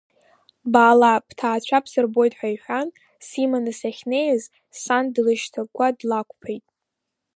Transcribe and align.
Баала, 0.71 1.13
бҭаацәа 1.27 1.79
бсырбот, 1.83 2.31
ҳәа 2.37 2.49
иҳәан, 2.53 2.87
симаны 3.27 3.71
сахьнеиз, 3.79 4.43
сан 4.81 5.05
длышьҭагәа 5.13 5.87
длақәԥеит. 5.97 6.65